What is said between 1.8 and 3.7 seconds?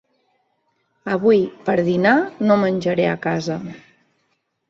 dinar, no menjaré a casa.